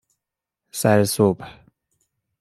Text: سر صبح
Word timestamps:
سر 0.71 1.03
صبح 1.05 1.59